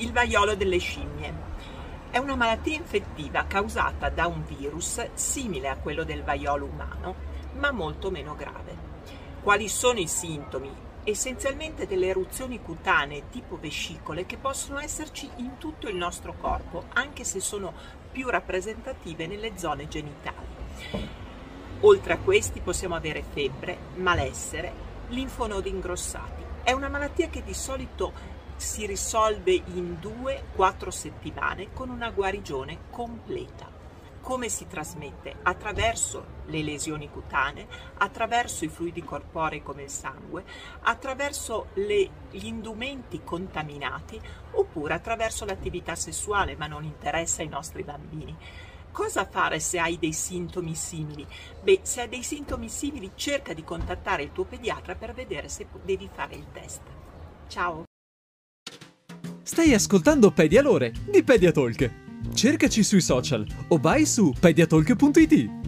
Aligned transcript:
Il 0.00 0.12
vaiolo 0.12 0.54
delle 0.54 0.78
scimmie. 0.78 1.30
È 2.08 2.16
una 2.16 2.34
malattia 2.34 2.74
infettiva 2.74 3.44
causata 3.44 4.08
da 4.08 4.26
un 4.28 4.46
virus 4.46 5.06
simile 5.12 5.68
a 5.68 5.76
quello 5.76 6.04
del 6.04 6.22
vaiolo 6.22 6.64
umano, 6.64 7.14
ma 7.58 7.70
molto 7.70 8.10
meno 8.10 8.34
grave. 8.34 8.74
Quali 9.42 9.68
sono 9.68 9.98
i 9.98 10.06
sintomi? 10.06 10.74
Essenzialmente 11.04 11.86
delle 11.86 12.06
eruzioni 12.06 12.62
cutanee 12.62 13.28
tipo 13.28 13.58
vescicole 13.60 14.24
che 14.24 14.38
possono 14.38 14.78
esserci 14.78 15.28
in 15.36 15.58
tutto 15.58 15.86
il 15.86 15.96
nostro 15.96 16.34
corpo, 16.40 16.84
anche 16.94 17.22
se 17.22 17.38
sono 17.38 17.74
più 18.10 18.30
rappresentative 18.30 19.26
nelle 19.26 19.58
zone 19.58 19.86
genitali. 19.86 20.46
Oltre 21.80 22.14
a 22.14 22.18
questi 22.18 22.60
possiamo 22.60 22.94
avere 22.94 23.22
febbre, 23.22 23.76
malessere, 23.96 24.72
linfonodi 25.08 25.68
ingrossati. 25.68 26.42
È 26.62 26.72
una 26.72 26.88
malattia 26.88 27.28
che 27.28 27.42
di 27.42 27.54
solito 27.54 28.38
si 28.60 28.84
risolve 28.84 29.52
in 29.52 29.96
2-4 30.00 30.88
settimane 30.88 31.72
con 31.72 31.88
una 31.88 32.10
guarigione 32.10 32.90
completa. 32.90 33.66
Come 34.20 34.50
si 34.50 34.66
trasmette? 34.66 35.36
Attraverso 35.42 36.38
le 36.44 36.62
lesioni 36.62 37.08
cutanee, 37.08 37.66
attraverso 37.96 38.66
i 38.66 38.68
fluidi 38.68 39.02
corporei 39.02 39.62
come 39.62 39.84
il 39.84 39.88
sangue, 39.88 40.44
attraverso 40.82 41.68
le, 41.74 42.10
gli 42.30 42.44
indumenti 42.44 43.22
contaminati 43.24 44.20
oppure 44.52 44.92
attraverso 44.92 45.46
l'attività 45.46 45.94
sessuale, 45.94 46.54
ma 46.54 46.66
non 46.66 46.84
interessa 46.84 47.40
ai 47.40 47.48
nostri 47.48 47.82
bambini. 47.82 48.36
Cosa 48.92 49.24
fare 49.24 49.58
se 49.58 49.78
hai 49.78 49.98
dei 49.98 50.12
sintomi 50.12 50.74
simili? 50.74 51.26
Beh, 51.62 51.80
se 51.82 52.02
hai 52.02 52.08
dei 52.10 52.22
sintomi 52.22 52.68
simili 52.68 53.12
cerca 53.14 53.54
di 53.54 53.64
contattare 53.64 54.22
il 54.22 54.32
tuo 54.32 54.44
pediatra 54.44 54.96
per 54.96 55.14
vedere 55.14 55.48
se 55.48 55.66
devi 55.82 56.10
fare 56.12 56.34
il 56.34 56.46
test. 56.52 56.82
Ciao! 57.46 57.89
Stai 59.50 59.74
ascoltando 59.74 60.30
Pedialore 60.30 60.92
di 61.10 61.24
Pediatalk. 61.24 61.90
Cercaci 62.32 62.84
sui 62.84 63.00
social 63.00 63.44
o 63.66 63.78
vai 63.78 64.06
su 64.06 64.32
pediatalk.it. 64.38 65.59